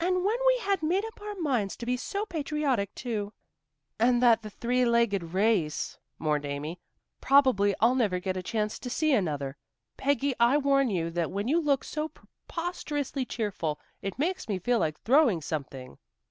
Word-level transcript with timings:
"And 0.00 0.24
when 0.24 0.38
we 0.46 0.56
had 0.62 0.82
made 0.82 1.04
up 1.04 1.20
our 1.20 1.34
minds 1.34 1.76
to 1.76 1.84
be 1.84 1.98
so 1.98 2.24
patriotic, 2.24 2.94
too." 2.94 3.34
"And 3.98 4.22
that 4.22 4.40
three 4.40 4.86
legged 4.86 5.34
race," 5.34 5.98
mourned 6.18 6.46
Amy. 6.46 6.80
"Probably 7.20 7.74
I'll 7.78 7.94
never 7.94 8.18
get 8.18 8.38
a 8.38 8.42
chance 8.42 8.78
to 8.78 8.88
see 8.88 9.12
another. 9.12 9.58
Peggy, 9.98 10.34
I 10.40 10.56
warn 10.56 10.88
you 10.88 11.10
that 11.10 11.30
when 11.30 11.46
you 11.46 11.60
look 11.60 11.84
so 11.84 12.08
preposterously 12.08 13.26
cheerful, 13.26 13.78
it 14.00 14.18
makes 14.18 14.48
me 14.48 14.58
feel 14.58 14.78
like 14.78 14.98
throwing 15.02 15.42
something." 15.42 15.98